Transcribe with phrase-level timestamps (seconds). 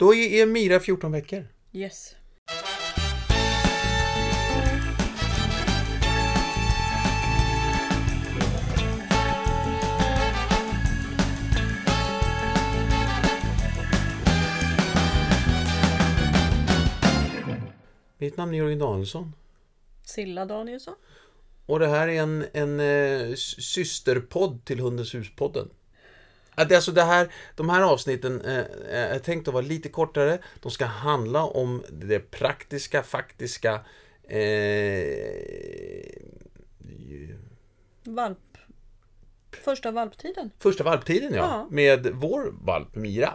[0.00, 1.46] Då är Mira 14 veckor.
[1.72, 2.14] Yes.
[18.18, 19.32] Mitt namn är Jörgen Danielsson.
[20.02, 20.94] Silla Danielsson.
[21.66, 25.68] Och det här är en, en eh, systerpodd till Hundens hus-podden.
[26.54, 30.38] Att alltså det här, de här avsnitten eh, är tänkt att vara lite kortare.
[30.60, 33.80] De ska handla om det praktiska, faktiska.
[34.22, 36.16] Eh,
[38.04, 38.38] Valp.
[39.64, 40.50] Första valptiden.
[40.58, 41.40] första valptiden, ja.
[41.40, 41.66] Ja.
[41.70, 43.32] Med vår valp Mira.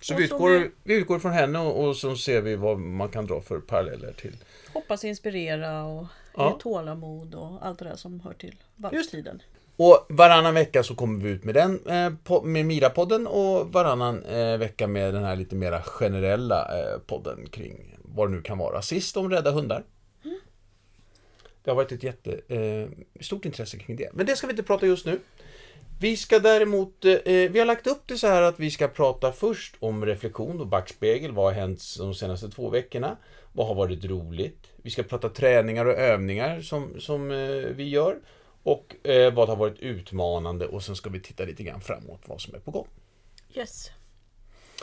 [0.00, 3.08] Så vi utgår, vi- vi utgår från henne och, och så ser vi vad man
[3.08, 4.36] kan dra för paralleller till.
[4.72, 6.52] Hoppas inspirera och Ja.
[6.56, 9.42] ge tålamod och allt det där som hör till valptiden.
[9.82, 14.58] Och varannan vecka så kommer vi ut med den eh, med Mira-podden och varannan eh,
[14.58, 18.82] vecka med den här lite mera generella eh, podden kring vad det nu kan vara.
[18.82, 19.84] Sist om rädda hundar.
[21.64, 22.88] Det har varit ett jätte, eh,
[23.20, 24.10] stort intresse kring det.
[24.12, 25.20] Men det ska vi inte prata just nu.
[26.00, 29.76] Vi ska däremot, vi har lagt upp det så här att vi ska prata först
[29.78, 31.32] om reflektion och backspegel.
[31.32, 33.16] Vad har hänt de senaste två veckorna?
[33.52, 34.66] Vad har varit roligt?
[34.76, 37.28] Vi ska prata träningar och övningar som, som
[37.76, 38.18] vi gör.
[38.62, 42.40] Och eh, vad har varit utmanande och sen ska vi titta lite grann framåt vad
[42.40, 42.88] som är på gång.
[43.54, 43.90] Yes.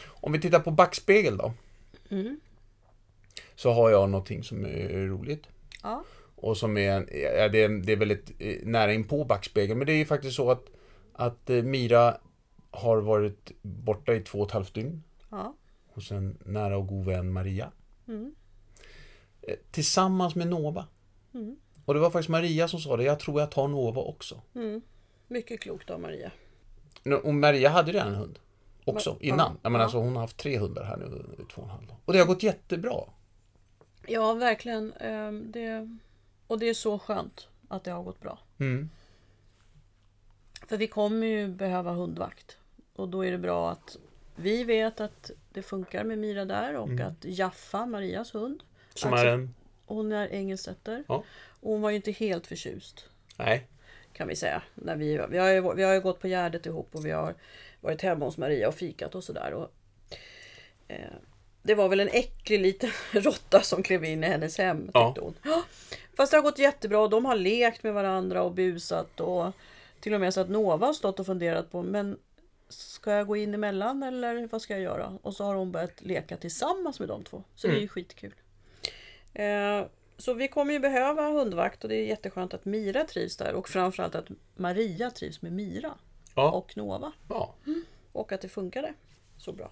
[0.06, 1.54] Om vi tittar på backspegel då.
[2.10, 2.40] Mm.
[3.56, 5.48] Så har jag någonting som är roligt.
[5.84, 6.04] Ja.
[6.36, 9.78] Och som är, ja, det är, det är väldigt eh, nära in på backspegeln.
[9.78, 10.66] Men det är ju faktiskt så att,
[11.14, 12.18] att eh, Mira
[12.72, 15.04] har varit borta i två och ett halvt dygn.
[15.30, 15.56] Ja.
[15.88, 17.72] Hos en nära och god vän Maria.
[18.08, 18.36] Mm.
[19.42, 20.88] Eh, Tillsammans med Nova.
[21.34, 21.58] Mm.
[21.88, 23.04] Och det var faktiskt Maria som sa det.
[23.04, 24.42] Jag tror jag tar Nova också.
[24.56, 24.82] Mm.
[25.28, 26.32] Mycket klokt av Maria.
[27.24, 28.40] Och Maria hade redan en hund.
[28.86, 29.40] Också Men- innan.
[29.52, 29.86] ja, Jag menar, ja.
[29.86, 31.94] alltså, hon har haft tre hundar här nu i två och en halv.
[32.06, 33.04] Och det har gått jättebra.
[34.08, 34.94] Ja, verkligen.
[34.94, 35.98] Ehm, Det,
[36.48, 38.40] och det är så skönt att det har gått bra.
[38.60, 38.90] Mm.
[40.68, 42.58] För vi kommer ju behöva hundvakt.
[42.96, 43.98] Och då är det bra att
[44.36, 47.08] vi vet att det funkar med Mira där och Mm.
[47.08, 48.64] att Jaffa, Marias hund,
[48.94, 49.56] Som Alltså- är en...
[49.86, 51.04] hon är engelsetter.
[51.08, 51.24] Ja.
[51.60, 53.06] Och hon var ju inte helt förtjust
[53.38, 53.68] Nej.
[54.14, 54.62] kan vi säga.
[54.76, 57.36] När vi, vi, har ju, vi har ju gått på Gärdet ihop och vi har
[57.82, 59.68] varit hemma hos Maria och fikat och sådär.
[60.88, 60.98] Eh,
[61.62, 65.08] det var väl en äcklig liten råtta som klev in i hennes hem, Ja.
[65.08, 65.36] tyckte hon.
[65.44, 65.64] Ja,
[66.18, 69.52] Fast det har gått jättebra och de har lekt med varandra och busat och
[70.00, 72.18] till och med så att Nova har stått och funderat på men
[72.70, 75.18] ska jag gå in emellan eller vad ska jag göra?
[75.22, 77.44] Och så har hon börjat leka tillsammans med de två.
[77.56, 78.36] Så det är ju skitkul.
[79.34, 79.86] Eh,
[80.18, 83.70] så vi kommer ju behöva hundvakt och det är jätteskönt att Mira trivs där och
[83.70, 85.94] framförallt att Maria trivs med Mira
[86.36, 86.52] Ja.
[86.52, 87.12] och Nova.
[87.30, 87.54] ja.
[88.12, 88.94] Och att det funkade
[89.38, 89.72] så bra.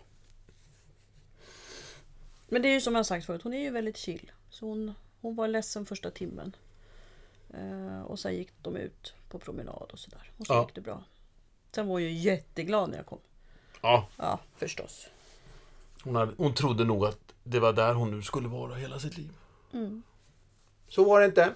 [2.48, 4.32] Men det är ju som jag sagt förut, hon är ju väldigt chill.
[4.50, 6.56] Så hon, hon var ledsen första timmen.
[7.54, 10.32] Eh, och sen gick de ut på promenad och sådär.
[10.38, 10.62] Och så Ja.
[10.66, 11.04] gick det bra.
[11.72, 13.20] Sen var hon ju jätteglad när jag kom.
[13.82, 14.08] ja.
[14.18, 15.08] Ja, förstås.
[16.04, 19.18] Hon, hade, hon trodde nog att det var där hon nu skulle vara hela sitt
[19.18, 19.32] liv.
[19.74, 20.04] Mm.
[20.88, 21.54] Så var det inte.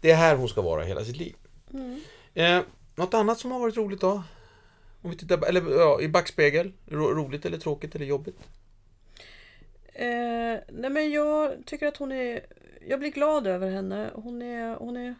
[0.00, 1.34] Det är här hon ska vara hela sitt liv.
[1.74, 2.00] Mm.
[2.34, 2.62] Eh,
[2.94, 4.22] något annat som har varit roligt då?
[5.02, 6.72] Om vi tittar, eller ja, i backspegel.
[6.86, 8.36] Ro, roligt eller tråkigt eller jobbigt?
[9.94, 12.40] Eh, nej men jag tycker att hon är...
[12.88, 14.10] Jag blir glad över henne.
[14.14, 15.14] Hon är, hon är,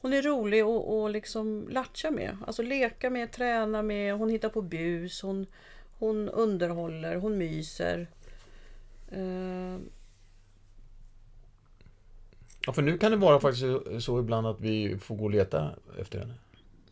[0.00, 2.36] hon är rolig och, och liksom latcha med.
[2.46, 4.14] Alltså leka med, träna med.
[4.14, 5.22] Hon hittar på bus.
[5.22, 5.46] Hon,
[5.98, 7.16] hon underhåller.
[7.16, 8.06] Hon myser.
[9.12, 9.78] Eh,
[12.66, 13.64] Ja, för nu kan det vara faktiskt
[14.04, 16.34] så- ibland att vi får gå och leta efter henne.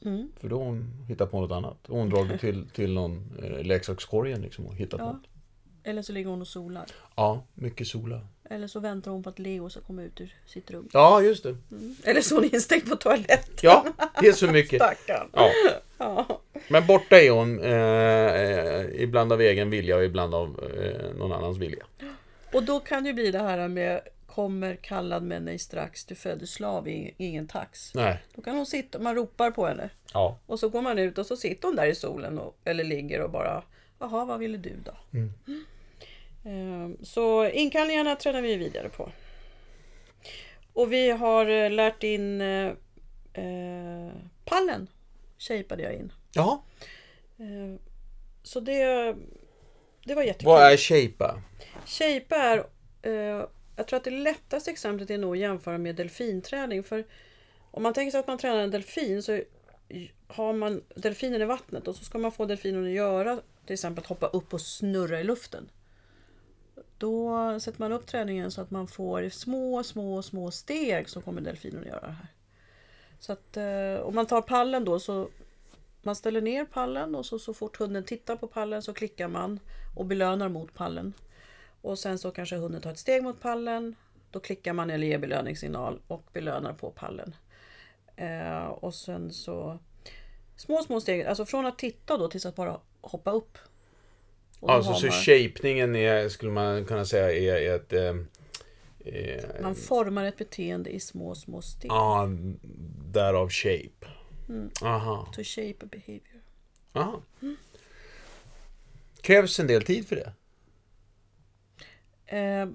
[0.05, 1.77] mm, För då har hon hittat på något annat.
[1.89, 5.07] Hon dragit till, till någon eh, leksakskorgen liksom och hittat Ja.
[5.13, 5.23] något.
[5.87, 6.85] eller så ligger hon och solar.
[7.17, 8.21] Ja, mycket sola.
[8.51, 10.89] Eller så väntar hon på att Leo ska komma ut ur sitt rum.
[10.93, 11.57] Ja, just det.
[11.71, 11.97] Mm.
[12.05, 13.55] Eller så är hon instängd på toaletten.
[13.63, 13.85] Ja,
[14.21, 14.83] det är så mycket.
[14.83, 15.29] Stackarn.
[15.33, 15.51] Ja.
[15.99, 16.41] Ja.
[16.69, 21.33] Men borta är hon eh, eh, ibland av egen vilja och ibland av eh, någon
[21.33, 21.85] annans vilja.
[22.53, 24.01] Och då kan det ju bli det här med
[24.35, 27.95] Kommer kallad men nej strax, du födde slav, ing- ingen tax.
[27.95, 28.23] Nej.
[28.35, 29.91] Då kan hon sitta, man ropar på henne.
[30.13, 30.39] Ja.
[30.47, 33.21] Och så går man ut och så sitter hon där i solen och, eller ligger
[33.23, 33.63] och bara
[33.99, 34.93] Jaha, vad ville du då?
[35.19, 35.33] Mm.
[36.45, 39.13] Ehm, Så inkallningarna tränar vi vidare på.
[40.73, 42.67] Och vi har eh, lärt in eh,
[43.33, 44.13] eh,
[44.45, 44.89] pallen.
[45.39, 46.13] Shapeade jag in.
[46.33, 46.59] Jaha.
[47.39, 47.81] Eh,
[48.43, 49.15] Så det,
[50.05, 50.47] det var jättekul.
[50.47, 51.43] Vad är shapea?
[51.87, 52.59] Shape är,
[53.03, 53.45] eh,
[53.77, 56.83] jag tror att det lättaste exemplet är nog att jämföra med delfinträning.
[56.83, 57.05] För
[57.71, 59.41] om man tänker sig att man tränar en delfin så
[60.27, 64.03] har man delfinen i vattnet och så ska man få delfinen att göra till exempel
[64.03, 65.69] att hoppa upp och snurra i luften.
[66.99, 71.41] Då sätter man upp träningen så att man får små, små, små steg så kommer
[71.41, 72.29] delfinen att göra det här.
[73.21, 75.29] Så att eh, om man tar pallen då så
[76.03, 79.61] man ställer ner pallen och så, så fort hunden tittar på pallen så klickar man
[79.97, 81.13] och belönar mot pallen.
[81.85, 83.95] Och sen så kanske hunden tar ett steg mot pallen.
[84.31, 87.35] Då klickar man eller ger belöningssignal och belönar på pallen.
[88.17, 89.79] Eh, och sen så
[90.57, 91.23] små, små steg.
[91.23, 93.59] Alltså från att titta då tills att bara hoppa upp.
[94.61, 97.93] Och Alltså så man- shapningen är, skulle man kunna säga, är, är ett...
[97.93, 101.91] Eh, eh, Man formar ett beteende i små, små steg.
[101.91, 102.29] Ja,
[103.13, 104.07] därav shape.
[104.49, 104.71] Mm.
[104.83, 105.29] Aha.
[105.33, 106.43] To shape a behavior.
[106.93, 107.23] Aha.
[109.21, 110.33] Krävs en del tid för det?
[112.35, 112.69] Eh,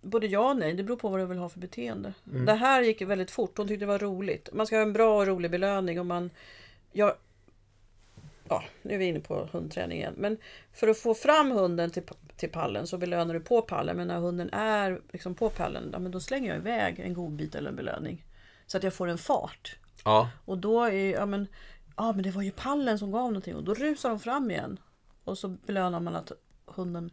[0.00, 2.14] både ja och nej, det beror på vad du vill ha för beteende.
[2.30, 2.46] Mm.
[2.46, 4.48] Det här gick väldigt fort, hon tyckte det var roligt.
[4.52, 6.30] Man ska ha en bra och rolig belöning och man...
[6.92, 7.16] Ja,
[8.48, 10.14] ja, nu är vi inne på hundträning igen.
[10.16, 10.38] Men
[10.72, 12.02] för att få fram hunden till,
[12.36, 13.96] till pallen så belönar du på pallen.
[13.96, 17.54] Men när hunden är liksom på pallen, ja, men då slänger jag iväg en godbit
[17.54, 18.24] eller en belöning.
[18.66, 19.76] Så att jag får en fart.
[20.04, 20.30] Ja.
[20.44, 21.46] Och då är ja men,
[21.96, 24.78] ja men det var ju pallen som gav någonting och då rusar de fram igen.
[25.24, 26.32] Och så belönar man att
[26.66, 27.10] hunden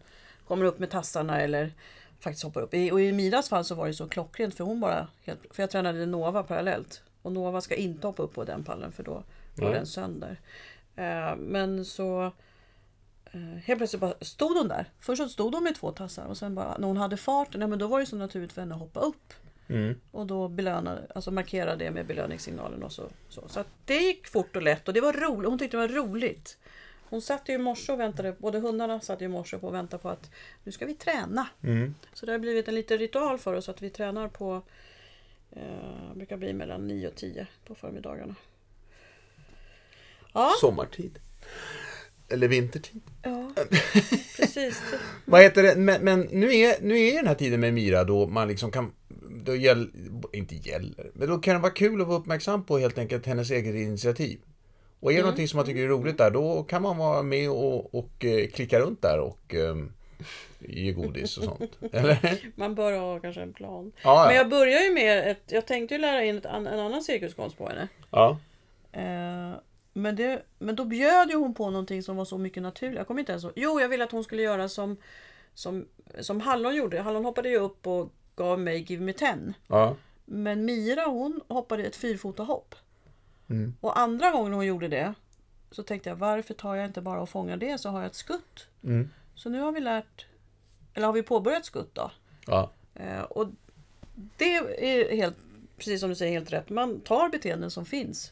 [0.48, 1.74] kommer upp med tassarna eller
[2.20, 2.74] faktiskt hoppar upp.
[2.74, 5.64] I- Och i Miras fall så var det så klockrent för hon bara, helt, för
[5.64, 7.02] jag tränade Nova parallellt.
[7.22, 9.24] Och Nova ska inte hoppa upp på den pallen för då
[9.56, 9.74] går Nej.
[9.74, 10.40] den sönder.
[10.96, 12.32] Eh, men så
[13.26, 14.86] eh, helt plötsligt bara stod hon där.
[15.00, 17.68] Först så stod hon med två tassar och sen bara när hon hade farten, ja,
[17.68, 19.34] men då var det så naturligt för henne att hoppa upp.
[19.68, 20.00] Mm.
[20.12, 23.04] Och då belönade, alltså markerade det med belöningssignalen och så.
[23.30, 25.50] Så, så det gick fort och lätt och det var roligt.
[25.50, 26.58] Hon tyckte det var roligt.
[27.14, 30.04] Hon satt ju i morse och väntade, både hundarna satt ju i morse och väntade
[30.04, 30.32] på att
[30.64, 31.48] nu ska vi träna.
[31.64, 31.96] Mm.
[32.14, 34.62] Så det har blivit en liten ritual för oss att vi tränar på,
[35.52, 38.36] eh, brukar bli mellan 9 och 10 på förmiddagarna.
[40.34, 41.20] Ja, Sommartid.
[42.30, 43.02] Eller vintertid.
[43.24, 43.52] ja
[44.38, 44.82] precis.
[45.26, 45.76] Vad heter det?
[45.76, 48.94] Men, men nu, är, nu är den här tiden med Mira då man liksom kan...
[49.46, 49.92] Då gäll,
[50.34, 53.52] inte gäller, men då kan det vara kul att vara uppmärksam på helt enkelt hennes
[53.52, 54.40] eget initiativ.
[55.04, 57.50] Och är det någonting som man tycker är roligt där, då kan man vara med
[57.50, 59.76] och, och eh, klicka runt där och eh,
[60.60, 61.78] ge godis och sånt.
[61.92, 62.40] Eller?
[62.56, 63.92] Man bör ha kanske en plan.
[64.04, 64.42] Ja, Men ja.
[64.42, 67.68] jag börjar ju med ett, jag tänkte ju lära in ett, en annan cirkuskonst på
[67.70, 67.88] henne.
[68.12, 68.38] ja.
[68.92, 69.52] Eh,
[69.94, 72.98] men, det, men då bjöd ju hon på någonting som var så mycket naturligt.
[72.98, 73.54] Jag kommer inte ens ihåg.
[73.56, 74.98] Jo, jag ville att hon skulle göra som,
[75.54, 75.86] som,
[76.20, 77.00] som Hallon gjorde.
[77.02, 79.54] Hallon hoppade ju upp och gav mig Give Me Ten.
[79.68, 79.96] ja.
[80.26, 82.76] Men Mira hon hoppade ett fyrfota hopp.
[83.50, 83.76] Mm.
[83.82, 85.14] Och andra gången hon gjorde det
[85.72, 88.16] så tänkte jag varför tar jag inte bara och fångar det så har jag ett
[88.16, 88.68] skutt.
[88.84, 89.10] Mm.
[89.36, 90.26] Så nu har vi lärt,
[90.94, 92.12] eller har vi påbörjat skutt då.
[92.48, 92.72] ja.
[92.96, 93.48] Eh, och
[94.38, 95.38] det är helt,
[95.78, 96.70] precis som du säger, helt rätt.
[96.70, 98.32] Man tar beteenden som finns.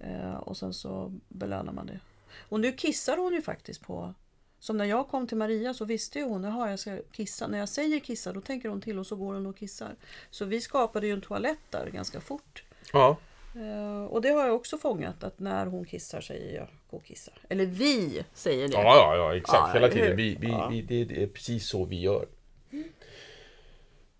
[0.00, 2.00] Eh, och sen så belönar man det.
[2.48, 4.14] Och nu kissar hon ju faktiskt på...
[4.58, 7.46] Som när jag kom till Maria så visste ju hon, jaha jag ska kissa.
[7.46, 9.94] När jag säger kissa då tänker hon till och så går hon och kissar.
[10.30, 12.64] Så vi skapade ju en toalett där ganska fort.
[12.92, 13.16] ja.
[13.56, 17.04] Eh, och det har jag också fångat att när hon kissar säger jag gå och
[17.04, 17.32] kissa.
[17.48, 18.74] Eller vi säger det.
[18.74, 19.68] Ja, ja, ja, exakt.
[19.68, 20.16] Ja, Hela tiden.
[20.16, 20.68] Vi, vi, Ja.
[20.68, 22.26] vi, det, är precis så vi gör.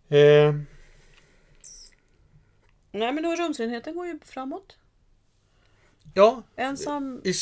[0.08, 0.54] Eh,
[2.92, 4.76] Nej men då rumsrenheten går ju framåt.
[6.14, 7.32] ja, Ensam, i,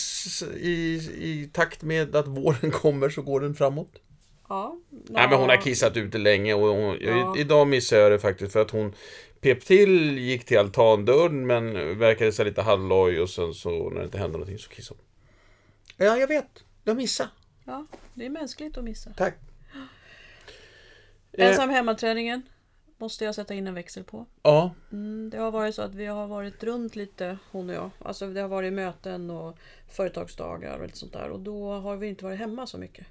[0.61, 4.00] i, i takt med att våren kommer så går den framåt.
[4.49, 4.76] Ja.
[4.91, 7.34] Nej men hon har kissat ute länge och hon, Ja.
[7.39, 8.94] idag missade jag det faktiskt för att hon
[9.41, 13.98] pep till, gick till altandörren men verkade så här lite halvloj och sen så när
[13.98, 16.06] det inte hände någonting så kissade hon.
[16.06, 16.65] Ja, jag vet.
[16.84, 17.29] Jag missade.
[17.65, 19.10] Ja, det är mänskligt att missa.
[19.17, 19.34] Tack.
[21.32, 22.43] Eh, Ensam hemmaträningen
[22.98, 24.27] måste jag sätta in en växel på.
[24.43, 27.91] ja, Mm, det har varit så att vi har varit runt lite, hon och jag.
[27.98, 29.58] Alltså det har varit möten och
[29.89, 31.29] företagsdagar och lite sånt där.
[31.31, 33.06] Och då har vi inte varit hemma så mycket.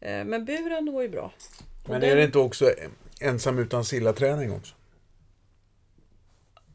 [0.00, 1.32] Eh, Men buren går ju bra.
[1.88, 2.70] Men den- är det inte också
[3.20, 4.74] ensam utan sillaträning också?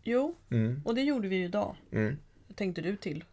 [0.04, 0.82] Jo, Mm.
[0.86, 1.76] och det gjorde vi ju idag.
[1.92, 2.18] Mm.
[2.56, 3.24] Tänkte du till.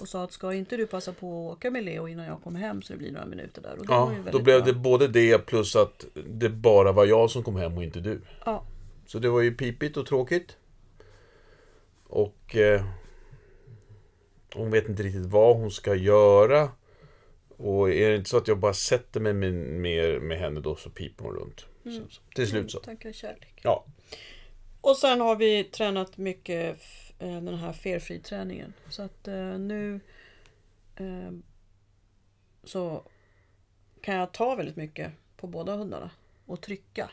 [0.00, 2.60] Och sa att ska inte du passa på att åka med Leo innan jag kommer
[2.60, 3.70] hem så det blir några minuter där.
[3.78, 4.66] Och det Ja, då blev bra.
[4.66, 8.20] det både det plus att det bara var jag som kom hem och inte du.
[8.44, 8.64] Ja,
[9.06, 10.56] Så det var ju pipigt och tråkigt.
[12.06, 12.84] Och eh,
[14.54, 16.70] hon vet inte riktigt vad hon ska göra.
[17.62, 20.76] Och är det inte så att jag bara sätter mig med, med, med henne då
[20.76, 21.66] så piper hon runt.
[21.84, 22.78] Så, så, till slut så.
[22.78, 23.60] tackar kärlek.
[23.62, 23.84] Ja.
[24.80, 26.80] Och sen har vi tränat mycket
[27.18, 28.72] eh, den här felfri träningen.
[28.88, 30.00] Så att eh, nu
[30.96, 31.32] eh,
[32.64, 33.04] så
[34.00, 36.10] kan jag ta väldigt mycket på båda hundarna
[36.46, 37.10] och trycka.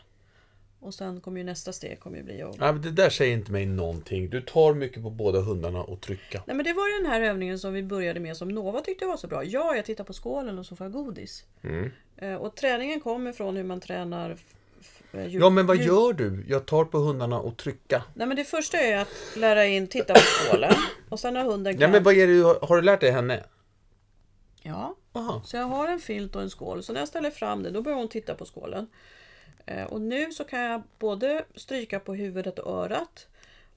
[0.81, 2.55] Och sen kommer ju nästa steg kommer ju bli att...
[2.59, 4.29] Ja, men det där säger inte mig någonting.
[4.29, 6.43] Du tar mycket på båda hundarna och trycka.
[6.47, 9.17] Nej men det var den här övningen som vi började med som Nova tyckte var
[9.17, 9.43] så bra.
[9.43, 11.43] Ja, jag tittar på skålen och så får jag godis.
[11.61, 11.91] Mm.
[12.17, 14.37] Eh, Och träningen kommer från hur man tränar
[15.11, 16.45] eh, djur- Ja, men vad gör du?
[16.47, 18.03] Jag tar på hundarna och trycka.
[18.13, 19.07] Nej men det första är att
[19.37, 20.73] lära in titta på skålen.
[21.09, 21.81] Och sen när hunden kan...
[21.81, 23.43] Ja, men vad är det du har, har du lärt dig henne?
[24.61, 25.41] Ja, Aha.
[25.45, 26.83] så jag har en filt och en skål.
[26.83, 28.87] Så när jag ställer fram det, då börjar hon titta på skålen.
[29.69, 33.27] Eh, Och nu så kan jag både stryka på huvudet och örat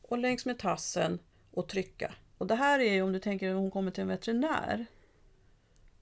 [0.02, 1.18] och längs med tassen
[1.50, 2.14] och trycka.
[2.38, 4.86] Och det här är ju om du tänker att hon kommer till en veterinär.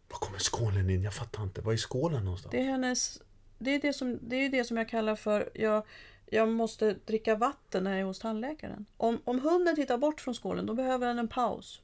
[0.09, 1.03] Var kommer skålen in?
[1.03, 1.61] Jag fattar inte.
[1.61, 2.53] Var är skålen någonstans?
[2.53, 3.23] Det är hennes...
[3.59, 5.51] Det är det som, det är det som jag kallar för...
[5.55, 5.85] Jag,
[6.27, 8.87] jag måste dricka vatten när jag är hos tandläkaren.
[8.97, 11.83] Om, om hunden tittar bort från skålen, då behöver den en paus.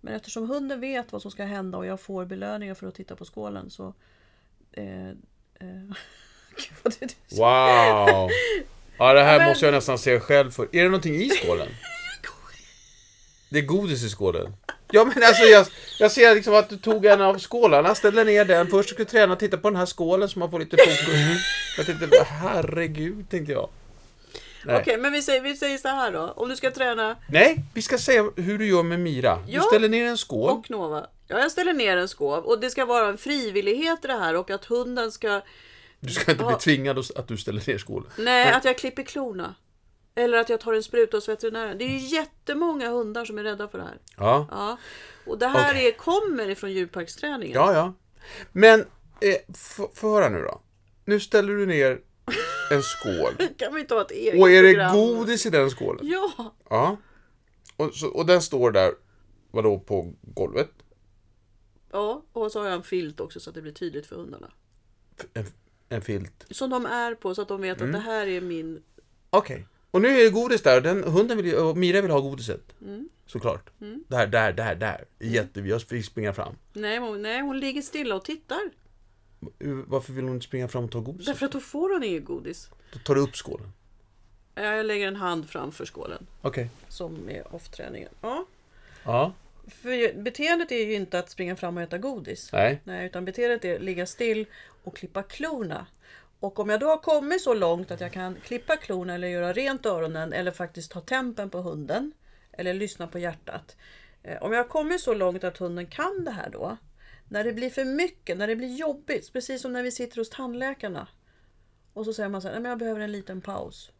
[0.00, 3.16] Men eftersom hunden vet vad som ska hända och jag får belöningar för att titta
[3.16, 3.94] på skålen så...
[4.72, 5.14] Eh, eh,
[7.30, 8.30] Wow!
[8.98, 10.62] Ja, det här men- måste jag nästan se själv för.
[10.72, 11.68] Är det någonting i skålen?
[13.50, 14.52] Det är godis i skålen.
[14.90, 15.66] Ja, men alltså jag,
[15.98, 18.66] jag ser liksom att du tog en av skålarna, ställde ner den.
[18.66, 21.42] Först skulle du träna och titta på den här skålen så man får lite fokus.
[21.76, 23.68] Jag tänkte, herregud, tänkte jag.
[24.68, 26.32] Okej, men vi säger, vi säger så här då.
[26.36, 29.36] Om du ska träna Nej, vi ska säga hur du gör med Mira.
[29.46, 29.62] Du Ja.
[29.62, 30.50] ställer ner en skål.
[30.50, 31.06] och Nova.
[31.28, 34.36] Ja, jag ställer ner en skåv och det ska vara en frivillighet i det här
[34.36, 35.40] och att hunden ska...
[36.00, 36.58] Du ska inte bli Ja.
[36.58, 38.10] tvingad att du ställer ner skålen.
[38.18, 39.54] Nej, att jag klipper klorna.
[40.14, 41.78] Eller att jag tar en spruta hos veterinären.
[41.78, 43.98] Det är ju jättemånga hundar som är rädda för det här.
[44.16, 44.76] Ja, Ja.
[45.26, 45.88] Och det här Okej.
[45.88, 47.54] är, kommer ifrån djurparksträningen.
[47.54, 47.94] ja, ja.
[48.52, 48.80] Men,
[49.20, 50.60] eh, få få höra nu då.
[51.04, 52.00] Nu ställer du ner
[52.70, 53.32] en skål.
[53.58, 54.96] Kan vi inte ha ett eget Och är det program?
[54.96, 56.06] godis i den skålen?
[56.06, 56.54] Ja.
[56.70, 56.96] Ja.
[57.76, 58.92] Och, så, och den står där,
[59.50, 60.70] vadå, på golvet?
[61.92, 64.50] Ja, och så har jag en filt också så att det blir tydligt för hundarna.
[65.34, 65.46] En,
[65.88, 66.46] en filt.
[66.50, 67.94] Som de är på så att de vet Mm.
[67.94, 68.82] att det här är min...
[69.30, 69.66] Okej.
[69.90, 72.60] Och nu är det godis där, den, hunden vill ju, och Mira vill ha godiset.
[72.82, 73.08] Mm.
[73.26, 73.70] Såklart.
[74.08, 75.04] Där, där, där, där.
[75.18, 76.54] Jätte, jag fick springa fram.
[76.72, 78.60] Nej, hon, nej, hon ligger stilla och tittar.
[79.86, 81.26] Varför vill hon inte springa fram och ta godiset?
[81.26, 82.70] Därför att då får hon inget godis.
[82.92, 83.72] Då tar du upp skålen.
[84.54, 86.26] Ja, Jag lägger en hand framför skålen.
[86.42, 86.70] Okej.
[86.88, 88.10] Som är off-träningen.
[88.20, 88.46] Ja.
[89.04, 89.32] Ja.
[89.82, 92.50] För beteendet är ju inte att springa fram och äta godis.
[92.52, 92.80] Nej.
[92.84, 94.46] Nej, utan beteendet är att ligga still
[94.88, 95.86] och klippa klorna.
[96.40, 99.52] Och om jag då har kommit så långt att jag kan klippa klorna eller göra
[99.52, 102.12] rent öronen eller faktiskt ta tempen på hunden
[102.52, 103.76] eller lyssna på hjärtat.
[104.22, 106.76] Eh, om jag har kommit så långt att hunden kan det här då.
[107.28, 110.30] När det blir för mycket, när det blir jobbigt, precis som när vi sitter hos
[110.30, 111.08] tandläkarna.
[111.92, 113.90] Och så säger man så här, men jag behöver en liten paus.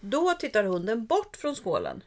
[0.00, 2.02] Då tittar hunden bort från skålen.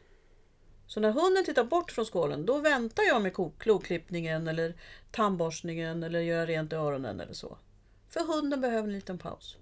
[0.86, 4.74] Så när hunden tittar bort från skålen, då väntar jag med kloklippningen eller
[5.10, 7.58] tandborstningen eller göra rent i öronen eller så.
[8.10, 9.56] För hunden behöver en liten paus.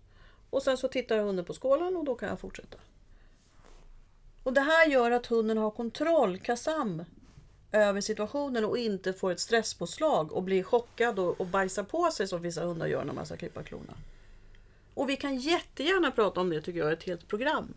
[0.50, 2.78] Och sen så tittar hunden på skålen och då kan jag fortsätta.
[4.42, 7.04] Och det här gör att hunden har kontroll, kasam,
[7.72, 12.28] över situationen och inte får ett stresspåslag och blir chockad och, och bajsar på sig
[12.28, 13.94] som vissa hundar gör när man ska klippa klorna.
[14.94, 17.74] Och vi kan jättegärna prata om det tycker jag, ett helt program.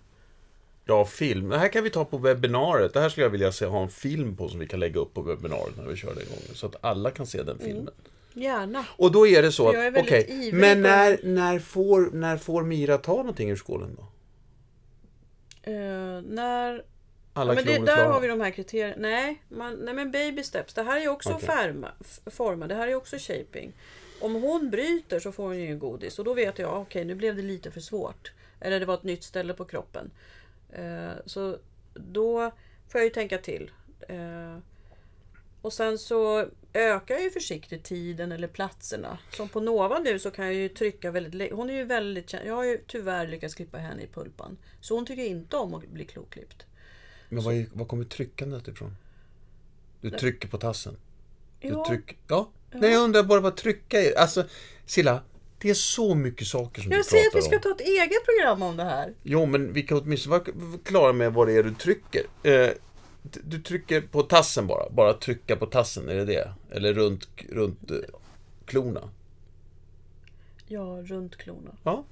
[0.86, 1.50] Ja, film.
[1.50, 2.94] Det här kan vi ta på webbinariet.
[2.94, 5.14] Det här skulle jag vilja se, ha en film på som vi kan lägga upp
[5.14, 6.40] på webbinariet när vi kör det igång.
[6.54, 7.94] Så att alla kan se den filmen.
[8.34, 8.86] Gärna.
[8.98, 12.98] Och då är det så att, okej, ivrig men när, när, får, när får Mira
[12.98, 14.08] ta någonting ur skålen då?
[15.72, 16.84] Eh, när
[17.34, 18.08] Alla Ja, men det, där klara.
[18.14, 18.96] har vi de här kriterierna.
[18.98, 20.74] Nej, man, nej men baby steps.
[20.74, 21.48] Det här är också Okej.
[21.48, 21.92] färma,
[22.26, 22.68] forma.
[22.68, 23.74] Det här är också shaping.
[24.22, 26.20] Om hon bryter så får hon ju godis.
[26.20, 28.32] Och då vet jag, okej nu blev det lite för svårt.
[28.60, 30.12] Eller det var ett nytt ställe på kroppen.
[30.70, 31.58] Eh, så
[31.94, 32.52] då
[32.90, 33.72] får jag ju tänka till.
[34.08, 34.58] Eh,
[35.62, 39.18] och sen så ökar jag ju försiktigt tiden eller platserna.
[39.32, 41.54] Som på Nova nu så kan jag ju trycka väldigt länge.
[41.54, 44.58] Hon är ju väldigt kä- Jag har ju tyvärr lyckats klippa henne i pulpan.
[44.82, 46.66] Så hon tycker inte om att bli kloklippt.
[47.30, 48.96] Men var, är- kommer tryckandet ifrån?
[50.02, 50.98] Du trycker på tassen.
[51.62, 51.86] Du Ja.
[51.88, 52.50] tryck, ja.
[52.72, 54.18] Nej, jag undrar bara vad trycka är.
[54.20, 54.44] Alltså,
[54.86, 55.24] Silla,
[55.60, 57.76] det är så mycket saker som Jag du säger att pratar vi ska om.
[57.76, 59.14] ta ett eget program om det här.
[59.24, 62.24] Jo, men vi kan åtminstone vara klara med vad det är du trycker.
[62.44, 62.70] Eh,
[63.24, 64.90] du trycker på tassen bara.
[64.90, 66.54] Bara trycka på tassen, är det det?
[66.72, 67.98] Eller runt, runt eh,
[68.66, 69.10] klorna?
[70.68, 71.72] Ja, runt klorna.
[71.84, 72.04] Ja.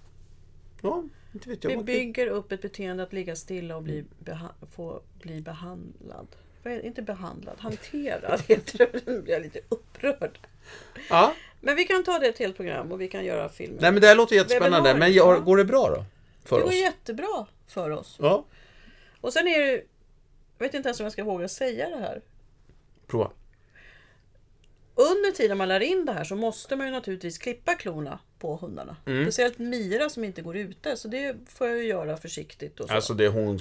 [0.81, 1.71] Ja, inte vet jag.
[1.77, 6.27] Vi bygger upp ett beteende att ligga stilla och bli, beha- få bli behandlad.
[6.83, 9.07] Inte behandlad, hanterad heter det.
[9.07, 10.39] Nu blir jag lite upprörd.
[11.09, 11.33] Ja.
[11.61, 13.81] Men vi kan ta det till program och vi kan göra filmer.
[13.81, 14.93] Nej, men det här låter jättespännande.
[14.93, 16.05] Webinar, Men går det bra då?
[16.43, 16.75] För det går oss?
[16.75, 18.17] jättebra för oss.
[18.19, 18.45] Ja.
[19.21, 19.83] Och sen är det...
[20.59, 22.21] Jag vet inte ens om jag ska våga säga det här.
[23.07, 23.31] Prova.
[24.95, 28.55] Under tiden man lär in det här så måste man ju naturligtvis klippa klorna på
[28.55, 28.95] hundarna.
[29.05, 29.23] Mm.
[29.23, 30.97] Speciellt Mira som inte går ute.
[30.97, 32.79] Så det får jag ju göra försiktigt.
[32.79, 32.93] Och så.
[32.93, 33.59] Alltså det, hon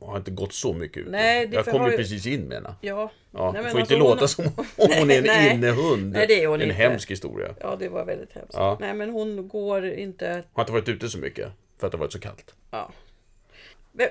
[0.00, 1.08] har inte gått så mycket ut.
[1.10, 2.74] Nej, det jag kom ju precis in med henne.
[2.80, 5.54] ja, Ja, Nej, men får alltså inte hon låta som om hon är en Nej.
[5.54, 6.12] innehund.
[6.12, 6.74] Nej, det är hon en inte.
[6.82, 7.54] hemsk historia.
[7.60, 8.54] ja, det var väldigt hemskt.
[8.54, 8.76] Ja.
[8.80, 10.44] Nej, men hon går inte...
[10.52, 11.48] Har inte varit ute så mycket.
[11.78, 12.54] För att det har varit så kallt.
[12.70, 12.92] Ja.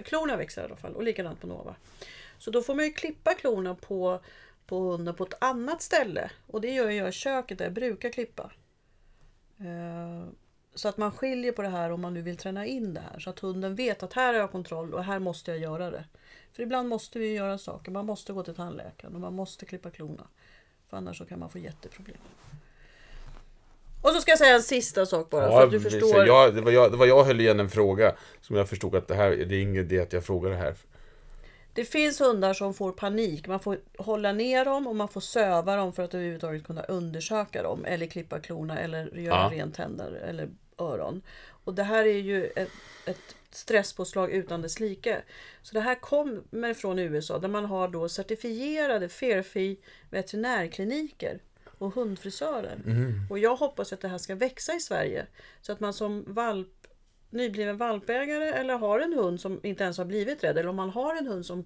[0.05, 1.75] Klorna växer i alla fall och likadant på Nova.
[2.39, 4.19] Så då får man ju klippa klorna på,
[4.65, 6.31] på hunden på ett annat ställe.
[6.47, 8.51] Och det gör jag i köket där jag brukar klippa.
[9.59, 10.27] Eh,
[10.75, 13.19] Så att man skiljer på det här om man nu vill träna in det här.
[13.19, 16.03] Så att hunden vet att här har jag kontroll och här måste jag göra det.
[16.53, 17.91] För ibland måste vi göra saker.
[17.91, 20.27] Man måste gå till tandläkaren och man måste klippa klorna.
[20.89, 22.17] För annars så kan man få jätteproblem.
[24.01, 25.51] Och så ska jag säga en sista sak bara.
[25.51, 26.27] för att du förstår.
[26.27, 28.15] jag, det, var jag, det var jag höll igen en fråga.
[28.41, 30.75] Som jag förstod att det här, det är ingen idé att jag frågar det här.
[31.79, 33.47] Det finns hundar som får panik.
[33.47, 37.63] Man får hålla ner dem och man får söva dem för att överhuvudtaget kunna undersöka
[37.63, 37.85] dem.
[37.85, 39.49] Eller klippa klorna eller göra Ja.
[39.53, 41.21] rent tänder eller öron.
[41.63, 42.69] Och det här är ju ett,
[43.05, 45.21] ett stresspåslag utan dess like.
[45.61, 49.75] Så det här kommer från USA där man har då certifierade Fairfee
[50.09, 51.39] veterinärkliniker
[51.77, 52.77] och hundfrisörer.
[53.29, 55.25] Och jag hoppas att det här ska växa i Sverige.
[55.61, 56.78] Så att man som valp,
[57.29, 60.57] nybliven valpägare eller har en hund som inte ens har blivit rädd.
[60.57, 61.63] Eller om man har en hund som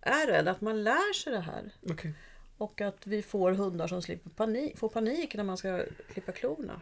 [0.00, 0.48] är rädd.
[0.48, 1.70] Att man lär sig det här.
[1.90, 2.12] Okej.
[2.58, 5.82] Och att vi får hundar som slipper panik, får panik när man ska
[6.12, 6.80] klippa klorna.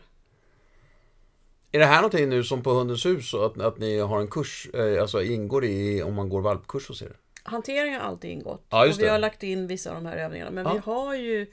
[1.75, 3.35] Är det här någonting nu som på Hundens hus?
[3.35, 7.02] Att, att ni har en kurs, eh, alltså ingår i om man går valpkurs hos
[7.02, 7.16] er?
[7.42, 8.64] Hantering har alltid ingått.
[8.69, 10.50] Ja, och vi har lagt in vissa av de här övningarna.
[10.50, 10.73] Men Ja.
[10.73, 11.47] vi har ju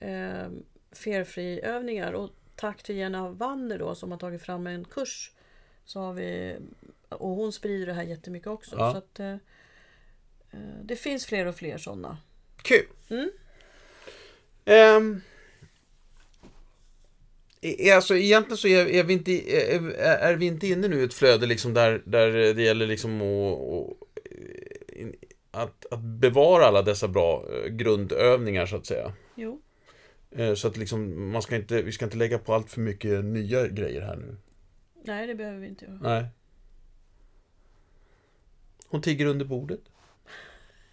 [0.00, 0.48] eh,
[0.92, 2.12] felfri övningar.
[2.12, 5.32] Och tack till Jenna Wander då som har tagit fram en kurs.
[5.90, 6.56] Så har vi,
[7.08, 8.76] och hon sprider det här jättemycket också.
[8.78, 8.92] Ja.
[8.92, 9.32] Så att, eh,
[10.50, 12.18] eh, det finns fler och fler sådana.
[12.62, 12.86] Kul!
[13.08, 13.30] Mm.
[17.60, 21.04] E- alltså egentligen så är, är, vi inte, är, är vi inte inne nu i
[21.04, 23.90] ett flöde liksom där, där det gäller liksom att,
[25.50, 29.12] att, att, att bevara alla dessa bra eh, grundövningar så att säga.
[29.34, 29.60] Jo.
[30.30, 33.24] Eh, Så att liksom, man ska inte, vi ska inte lägga på allt för mycket
[33.24, 34.36] nya grejer här nu.
[35.02, 35.98] Nej, det behöver vi inte göra.
[36.00, 36.24] Nej.
[38.88, 39.80] Hon tigger under bordet.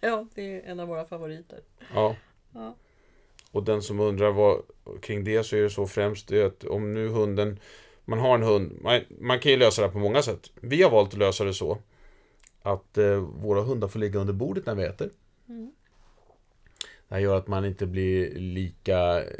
[0.00, 1.60] Ja, det är en av våra favoriter.
[1.94, 2.16] Ja.
[2.52, 2.74] Ja.
[3.50, 4.62] Och den som undrar vad,
[5.02, 7.58] kring det så är det så främst det att om nu hunden
[8.04, 10.50] Man har en hund, man, man kan ju lösa det på många sätt.
[10.60, 11.78] Vi har valt att lösa det så
[12.62, 15.10] att eh, våra hundar får ligga under bordet när vi äter.
[15.48, 15.72] Mm.
[17.08, 19.32] Det här gör att man inte blir lika eh,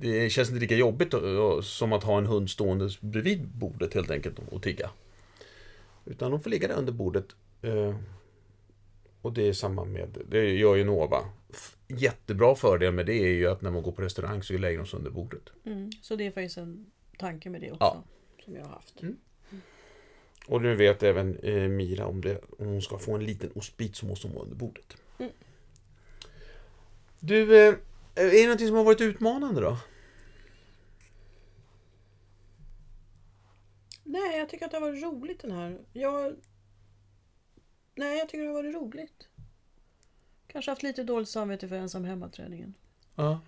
[0.00, 1.14] Det känns inte lika jobbigt
[1.62, 4.90] som att ha en hund stående bredvid bordet helt enkelt och tigga.
[6.04, 7.26] Utan de får ligga där under bordet.
[7.62, 7.96] eh,
[9.22, 11.24] Och det är samma med, det gör ju Nova.
[11.88, 14.86] Jättebra fördel med det är ju att när man går på restaurang så lägger de
[14.86, 15.42] sig under bordet.
[15.64, 15.90] Mm.
[16.02, 16.86] Så det är faktiskt en
[17.18, 17.84] tanke med det också.
[17.84, 18.04] Ja.
[18.44, 19.02] Som jag har haft.
[19.02, 19.16] Mm.
[20.46, 23.96] Och nu vet även eh, Mira om, det, om hon ska få en liten ostbit
[23.96, 24.96] så måste hon vara under bordet.
[25.18, 25.32] Mm.
[27.20, 27.74] Du, eh,
[28.18, 29.78] är det någonting som har varit utmanande då?
[34.04, 35.78] Nej, jag tycker att det har varit roligt den här.
[35.92, 36.36] Jag...
[37.94, 39.28] Nej, jag tycker det har varit roligt.
[40.46, 42.74] Kanske haft lite dåligt samvete för ensam hemmaträningen.
[43.14, 43.40] Ja.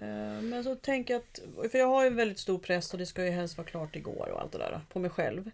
[0.00, 2.98] Eh, Men så tänker jag att, för jag har ju en väldigt stor press och
[2.98, 5.50] det ska ju helst vara klart igår och allt det där på mig själv.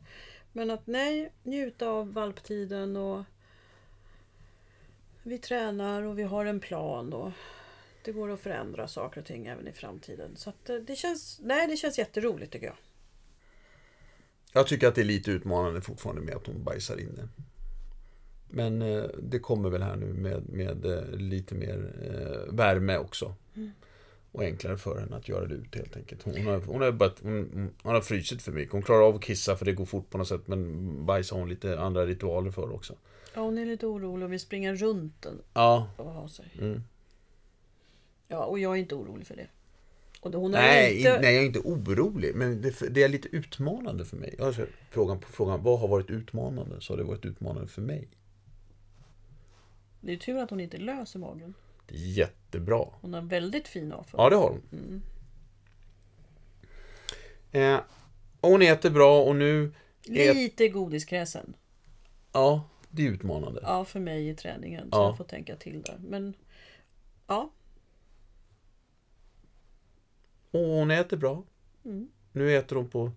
[0.53, 3.25] Men att nej, njuta av valptiden och
[5.23, 7.33] vi tränar och vi har en plan och
[8.07, 10.37] det går att förändra saker och ting även i framtiden.
[10.37, 12.77] Så att eh, det känns, nej det känns jätteroligt tycker jag.
[14.53, 17.29] Jag tycker att det är lite utmanande fortfarande med att hon bajsar inne.
[18.49, 21.92] Men eh, det kommer väl här nu med, med eh, lite mer
[22.51, 23.35] värme också.
[24.33, 26.23] Och enklare för henne att göra det ut helt enkelt.
[26.23, 28.73] Hon, hon, har, hon, har börjat, hon, hon har frysit för mycket.
[28.73, 30.47] Hon klarar av att kissa för det går fort på något sätt.
[30.47, 32.95] Men bajs har hon lite andra ritualer för också.
[33.35, 35.90] Ja, hon är lite orolig och vill springa runt den Ja.
[35.97, 36.47] och ha sig.
[36.59, 36.83] Mm.
[38.29, 39.47] Ja, och jag är inte orolig för det.
[40.21, 41.21] Och hon har Nej, inte...
[41.21, 42.35] nej, jag är inte orolig.
[42.35, 44.37] Men det, det är lite utmanande för mig.
[44.41, 46.81] Alltså, frågan på frågan, vad har varit utmanande?
[46.81, 48.09] Så har det varit utmanande för mig.
[50.01, 51.55] Det är tur att hon inte löser magen.
[51.87, 52.85] Det är jättebra.
[53.01, 54.25] Hon har väldigt fin avföring.
[54.25, 55.03] Ja, det har hon.
[57.53, 57.81] Eh,
[58.41, 59.73] och hon äter bra och nu...
[60.11, 61.55] Ät, Lite godiskräsen.
[62.33, 63.61] ja, det är utmanande.
[63.62, 64.83] Ja, för mig i träningen.
[64.91, 65.07] Så Ja.
[65.09, 65.99] jag får tänka till där.
[66.01, 66.35] Men
[67.27, 67.51] ja,
[70.51, 71.45] Och hon äter bra.
[71.85, 72.09] Mm.
[72.33, 73.13] Nu äter hon på...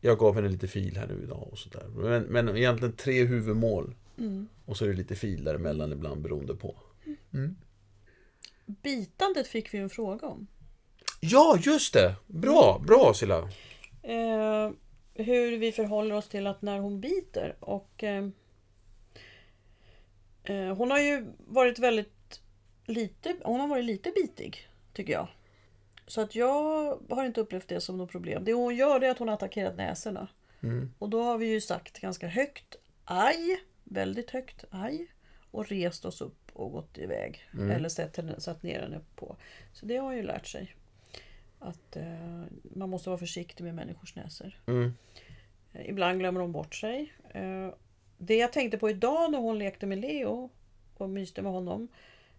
[0.00, 1.86] Jag gav henne lite fil här nu idag och sådär.
[1.94, 3.94] Men, men egentligen tre huvudmål.
[4.18, 4.48] Mm.
[4.64, 6.76] Och så är det lite fil däremellan ibland beroende på.
[8.66, 10.46] bitandet fick vi en fråga om.
[11.20, 12.14] Ja, just det!
[12.26, 13.38] Bra, bra Silla.
[14.02, 14.70] Eh,
[15.14, 17.56] hur vi förhåller oss till att när hon biter.
[17.60, 18.28] Och eh,
[20.44, 22.40] eh, Hon har ju varit väldigt
[22.86, 25.28] lite, hon har varit lite bitig, tycker jag.
[26.06, 28.44] Så att jag har inte upplevt det som något problem.
[28.44, 30.28] Det hon gör är att hon har attackerat näsorna.
[30.62, 30.92] Mm.
[30.98, 35.06] Och då har vi ju sagt ganska högt aj, väldigt högt aj.
[35.50, 37.48] Och rest oss upp och gått iväg.
[37.70, 39.36] Eller satt, satt ner henne på.
[39.72, 40.74] Så det har hon ju lärt sig.
[41.58, 44.60] Att eh, man måste vara försiktig med människors näsor.
[44.66, 44.94] Mm.
[45.84, 47.12] Ibland glömmer de bort sig.
[47.30, 47.68] Eh,
[48.18, 50.50] Det jag tänkte på idag när hon lekte med Leo
[50.96, 51.88] och myste med honom.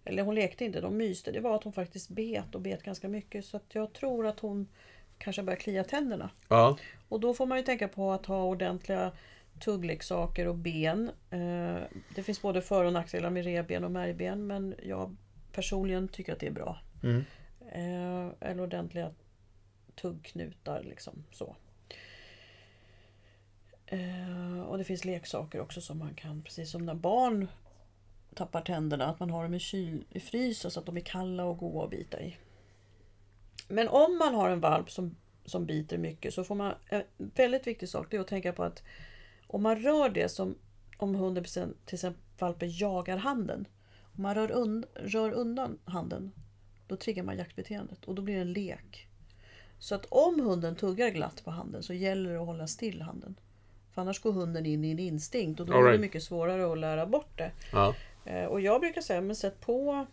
[0.08, 1.32] Eller hon lekte inte, de myste.
[1.32, 3.46] Det var att hon faktiskt bet och bet ganska mycket.
[3.46, 4.68] Så att jag tror att hon
[5.18, 6.30] kanske börjar klia tänderna.
[6.48, 6.78] Ja.
[7.10, 9.12] Och då får man ju tänka på att ha ordentliga
[9.60, 11.12] tuggleksaker och ben.
[11.32, 11.78] Eh,
[12.16, 15.16] Det finns både för och nackdelar med revben och märgben men jag
[15.52, 16.80] personligen tycker att det är bra.
[17.04, 17.24] Mm.
[17.72, 19.12] Eh, Eller ordentliga
[19.96, 21.56] tuggknutar liksom så.
[23.86, 27.48] Eh, Och det finns leksaker också som man kan, precis som när barn
[28.38, 31.46] tappar tänderna, att man har dem i, kyl, i frysen så att de är kalla
[31.46, 32.38] och goda att bita i.
[33.68, 37.68] Men om man har en valp som, som biter mycket så får man, en väldigt
[37.68, 38.84] viktig sak det är att tänka på att
[39.48, 40.56] om man rör det som
[40.98, 41.44] om hunden
[41.86, 43.68] till exempel valpen jagar handen.
[44.16, 46.32] Om man rör, und, rör undan handen
[46.88, 49.08] då triggar man jaktbeteendet och då blir det en lek.
[49.80, 53.40] Så att om hunden tuggar glatt på handen så gäller det att hålla still handen.
[53.94, 56.02] För annars går hunden in i en instinkt och då All är det right.
[56.02, 57.52] mycket svårare att lära bort det.
[57.72, 57.96] Ja.
[58.28, 60.06] Eh, och jag brukar säga, men sätt på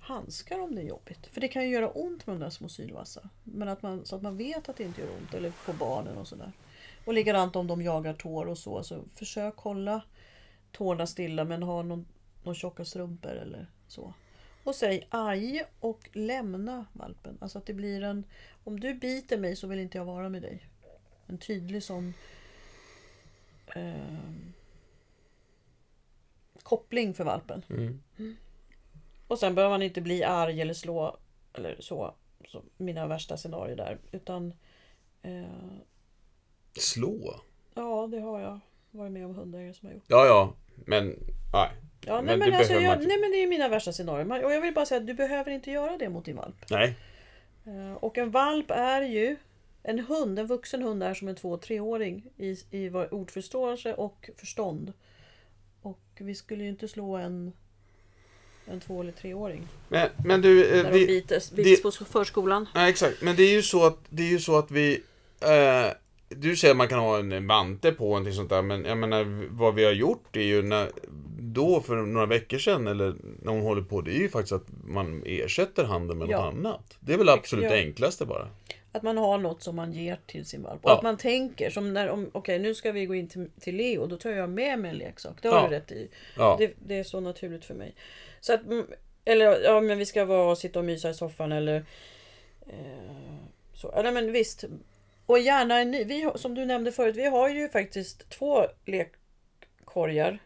[0.00, 1.26] handskar om det är jobbigt.
[1.26, 3.28] För det kan ju göra ont med de där små sylvassa.
[3.44, 5.34] Men att man, så att man vet att det inte gör ont.
[5.34, 6.52] Eller på barnen och sådär.
[7.04, 8.82] Och likadant om de jagar tår och så.
[8.82, 10.02] Så försök hålla
[10.72, 12.06] tårna stilla men ha någon,
[12.42, 14.14] någon tjocka strumpor eller så.
[14.64, 17.38] Och säg aj och lämna valpen.
[17.40, 18.24] Alltså att det blir en...
[18.64, 20.66] Om du biter mig så vill inte jag vara med dig.
[21.26, 22.14] En tydlig sån...
[23.66, 24.20] Eh,
[26.66, 27.62] koppling för valpen.
[27.70, 28.00] Mm.
[29.26, 31.16] Och sen behöver man inte bli arg eller slå
[31.54, 32.14] eller så.
[32.48, 33.98] så mina värsta scenarier där.
[34.12, 34.52] Utan
[35.22, 35.44] eh,
[36.78, 37.40] Slå?
[37.74, 40.04] ja, det har jag varit med om hundägare som har gjort.
[40.06, 40.52] Ja, ja.
[40.86, 41.06] Men,
[41.52, 41.70] nej.
[42.06, 44.44] Ja, nej, Men men, det alltså, jag, nej men det är mina värsta scenarier.
[44.44, 46.56] Och jag vill bara säga att du behöver inte göra det mot din valp.
[46.70, 46.96] Nej.
[47.66, 49.36] Eh, Och en valp är ju
[49.82, 54.92] en hund, en vuxen hund är som en två treåring i, i ordförståelse och förstånd.
[55.86, 57.52] Och vi skulle ju inte slå en,
[58.66, 62.66] en två eller treåring Men, men du, eh, när de vi, bites, det- på förskolan.
[62.74, 63.22] Nej, exakt.
[63.22, 65.02] Men det är ju så att, det är ju så att vi...
[65.40, 65.92] Eh,
[66.28, 68.98] du säger att man kan ha en vante på och någonting sånt där, men jag
[68.98, 70.90] menar vad vi har gjort är ju när,
[71.40, 74.66] då för några veckor sedan, eller när hon håller på, det är ju faktiskt att
[74.84, 76.44] man ersätter handen med Ja.
[76.44, 76.96] något annat.
[77.00, 77.70] Det är väl absolut Ja.
[77.70, 78.48] det enklaste bara.
[78.96, 80.84] Att man har något som man ger till sin valp.
[80.84, 80.96] Och Ja.
[80.96, 84.06] att man tänker, som när, om, okej nu ska vi gå in till, till Leo,
[84.06, 85.42] då tar jag med mig en leksak.
[85.42, 85.68] Det har Ja.
[85.68, 86.08] du rätt i.
[86.36, 86.56] Ja.
[86.58, 87.94] Det, det är så naturligt för mig.
[88.40, 88.86] Så att, mm,
[89.24, 91.84] eller ja men vi ska vara och sitta och mysa i soffan eller
[92.66, 93.34] eh,
[93.74, 93.92] så.
[93.92, 94.64] Eller men visst.
[95.26, 96.04] Och gärna en ny.
[96.04, 100.38] Vi, som du nämnde förut, vi har ju faktiskt två lekkorgar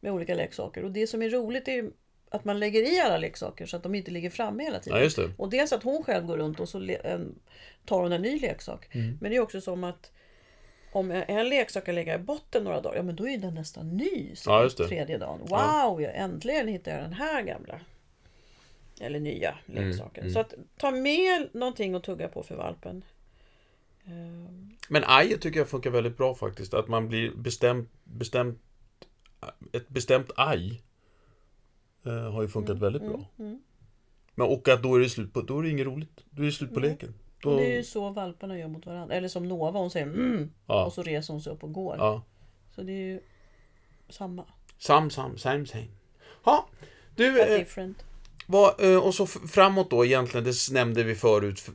[0.00, 0.84] med olika leksaker.
[0.84, 1.90] Och det som är roligt är
[2.30, 4.98] att man lägger i alla leksaker så att de inte ligger framme hela tiden.
[4.98, 5.30] Ja, just det.
[5.36, 6.78] Och dels att hon själv går runt och så
[7.84, 8.94] tar hon en ny leksak.
[8.94, 9.18] Mm.
[9.20, 10.12] Men det är också som att
[10.92, 13.96] om en leksak kan ligga i botten några dagar, ja men då är den nästan
[13.96, 14.88] ny sen Ja, just det.
[14.88, 15.38] tredje dagen.
[15.40, 16.00] Wow, Ja.
[16.00, 17.80] jag äntligen hittar jag den här gamla.
[19.00, 20.22] Eller nya leksaken.
[20.22, 20.34] mm.
[20.34, 23.04] Så att ta med någonting att tugga på för valpen.
[24.88, 26.74] Men aj tycker jag funkar väldigt bra faktiskt.
[26.74, 28.58] Att man blir bestämt, bestämt
[29.72, 30.82] ett bestämt aj
[32.06, 33.24] eh, har ju funkat väldigt bra.
[33.38, 33.62] mm.
[34.34, 36.24] Men och att då är det slut på, då är det inget roligt.
[36.30, 37.14] Då är det slut på leken.
[37.42, 39.14] Då, det är ju så valparna gör mot varandra.
[39.14, 41.96] Eller som Nova, hon säger mm, ja, och så reser hon sig upp och går.
[41.98, 42.22] ja.
[42.74, 43.20] Så det är ju
[44.08, 44.44] samma.
[44.78, 45.88] Sam, sam, same, same.
[46.44, 46.68] Ja,
[47.16, 48.04] du, eh, different.
[48.46, 51.70] vad, eh, och så framåt då egentligen, det nämnde vi förut,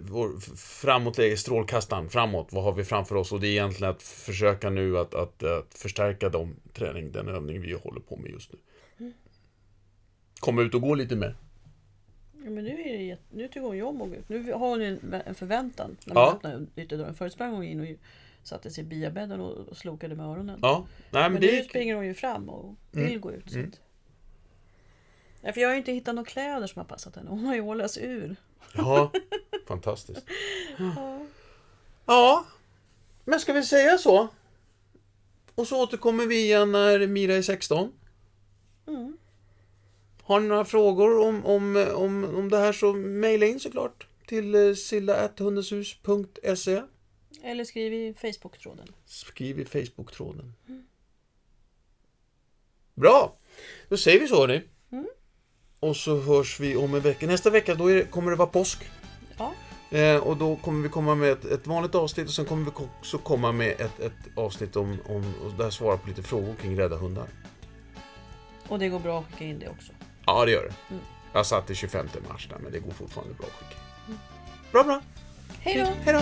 [0.00, 3.32] vår framåtläge, strålkastaren, framåt, vad har vi framför oss?
[3.32, 7.60] Och det är egentligen att försöka nu att, att, att förstärka de träning, den övning
[7.60, 8.58] vi håller på med just nu.
[10.40, 11.36] Komma ut och gå lite mer.
[12.44, 14.28] Ja, men nu, är det, nu tycker hon ju om att gå ut.
[14.28, 16.32] Nu har hon en, en förväntan när man Ja.
[16.32, 17.14] öppnar ytterdörren.
[17.14, 17.98] Förut sprang hon in och ju-
[18.42, 20.58] satte sig i biabädden och, och slokade med öronen.
[20.62, 23.20] Ja, nej men, men det nu är springer hon ju fram och vill Mm.
[23.20, 23.50] gå ut.
[23.50, 23.68] Så Mm.
[23.70, 23.80] att...
[25.42, 27.30] ja, för jag har ju inte hittat några kläder som har passat henne.
[27.30, 28.36] Hon har ju ålats ur.
[28.74, 29.12] Ja,
[29.68, 30.26] fantastiskt.
[32.06, 32.44] Ja,
[33.24, 34.28] men ska vi säga så?
[35.54, 37.92] Och så återkommer vi igen när Mira är 16.
[40.28, 40.34] Mm.
[40.34, 44.06] Har ni några frågor om, om, om, om det här så mejla in såklart.
[44.26, 46.82] till eh, silla.hundeshus.se.
[47.42, 48.88] Eller skriv i Facebook-tråden.
[49.04, 50.52] Skriv i Facebook-tråden.
[52.94, 53.36] Bra!
[53.88, 54.62] Då säger vi så hörni.
[55.80, 57.26] Och så hörs vi om en vecka.
[57.26, 58.84] Nästa vecka då det, kommer det vara påsk.
[59.38, 59.54] Ja,
[59.90, 62.70] Eh, och då kommer vi komma med ett, ett vanligt avsnitt och sen kommer vi
[63.00, 66.96] också komma med ett, ett avsnitt om, om där svarar på lite frågor kring rädda
[66.96, 67.28] hundar.
[68.68, 69.92] och det går bra att skicka in det också.
[70.26, 70.98] Ja, det gör det.
[71.32, 73.80] Jag satte 25 mars där, men det går fortfarande bra att skicka.
[74.72, 75.00] Bra, bra.
[75.60, 75.84] Hej då!
[76.04, 76.20] Hej då!